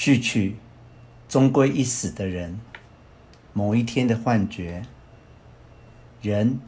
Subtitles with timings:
[0.00, 0.54] 序曲，
[1.28, 2.60] 终归一死的人，
[3.52, 4.84] 某一天的幻觉。
[6.22, 6.60] 人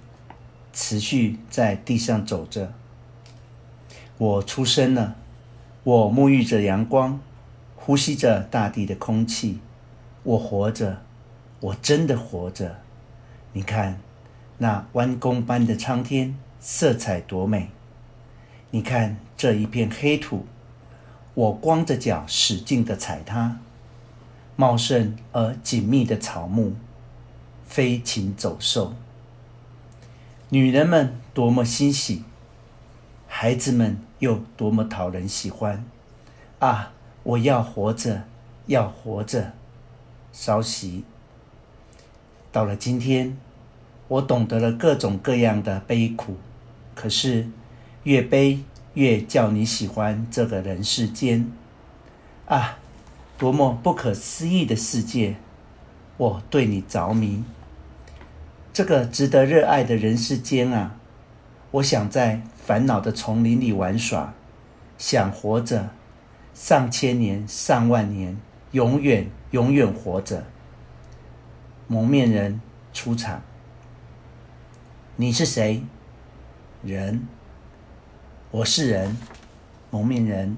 [0.73, 2.73] 持续在地上走着。
[4.19, 5.15] 我出生了，
[5.85, 7.21] 我沐浴着阳光，
[7.77, 9.61] 呼吸着大地的空气。
[10.25, 11.01] 我活着，
[11.61, 12.81] 我真的活着。
[13.53, 14.01] 你看，
[14.59, 17.69] 那弯弓般的苍天，色彩多美！
[18.73, 20.47] 你看这一片黑土，
[21.35, 23.61] 我光着脚使劲地踩它。
[24.57, 26.75] 茂盛而紧密的草木，
[27.65, 28.93] 飞禽走兽，
[30.51, 32.25] 女人们多么欣喜，
[33.27, 35.83] 孩子们又多么讨人喜欢。
[36.59, 38.25] 啊，我要活着，
[38.67, 39.53] 要活着！
[40.31, 41.05] 稍息。
[42.53, 43.39] 到了今天，
[44.09, 46.37] 我懂得了各种各样的悲苦，
[46.95, 47.49] 可是
[48.03, 48.63] 越悲
[48.95, 51.51] 越叫你喜欢这个人世间。
[52.47, 52.79] 啊，
[53.39, 55.37] 多么不可思议的世界！
[56.17, 57.45] 我对你着迷。
[58.73, 60.97] 这个值得热爱的人世间啊，
[61.71, 64.35] 我想在烦恼的丛林里玩耍，
[64.99, 65.91] 想活着
[66.53, 68.37] 上千年、上万年，
[68.73, 70.45] 永远、永远活着。
[71.87, 72.61] 蒙面人
[72.93, 73.43] 出场。
[75.17, 75.83] 你是谁？
[76.83, 77.27] 人。
[78.53, 79.17] 我是人。
[79.91, 80.57] 蒙面人。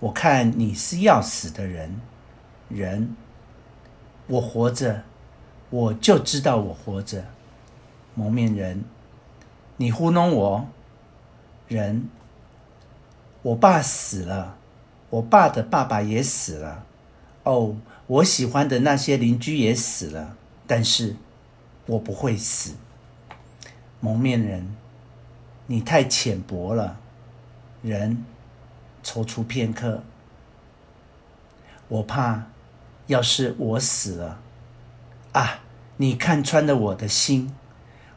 [0.00, 2.00] 我看你是要死的人。
[2.68, 3.14] 人。
[4.26, 5.04] 我活着，
[5.70, 7.26] 我就知道我活着。
[8.16, 8.82] 蒙面人。
[9.76, 10.66] 你糊弄我。
[11.68, 12.08] 人。
[13.42, 14.56] 我爸死了，
[15.10, 16.84] 我爸的爸爸也死了。
[17.44, 17.76] 哦，
[18.08, 21.14] 我喜欢的那些邻居也死了，但是
[21.86, 22.74] 我不会死。
[24.00, 24.74] 蒙面人，
[25.66, 26.98] 你太浅薄了。
[27.82, 28.24] 人，
[29.02, 30.02] 踌躇片刻。
[31.88, 32.44] 我怕，
[33.06, 34.40] 要是我死了，
[35.32, 35.60] 啊，
[35.98, 37.54] 你看穿了我的心。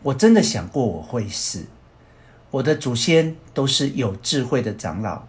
[0.04, 1.66] 我真的想过我会死。
[2.52, 5.24] 我的祖先都是有智慧的长老，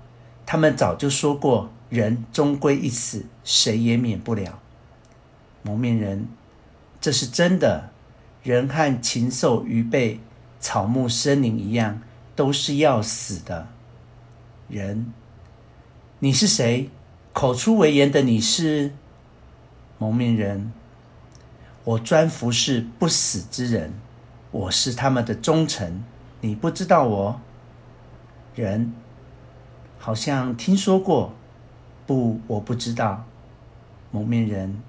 [0.46, 1.70] 他们早就说过。
[1.88, 4.60] 人终归一死，谁也免不了。
[5.62, 6.28] 蒙面人，
[7.00, 7.88] 这是真的。
[8.42, 10.20] 人和禽兽、鱼辈、
[10.60, 12.02] 草木、森林一样，
[12.38, 13.66] 都是要死的。
[14.68, 15.12] 人，
[16.20, 16.88] 你是谁？
[17.32, 18.92] 口出为言的你是？
[19.98, 20.72] 蒙面人，
[21.82, 23.92] 我专服侍不死之人，
[24.52, 26.04] 我是他们的忠臣。
[26.40, 27.40] 你不知道我？
[28.54, 28.92] 人，
[29.98, 31.32] 好像听说过。
[32.06, 33.24] 不，我不知道。
[34.12, 34.80] 蒙面人，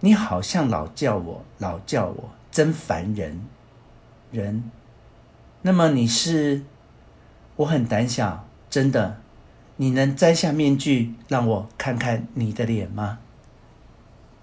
[0.00, 3.40] 你好像老叫我，老叫我，真烦人。
[4.32, 4.68] 人，
[5.68, 6.62] 那么你是？
[7.56, 9.18] 我很胆小，真的。
[9.76, 13.18] 你能摘下面具，让我看看你的脸吗？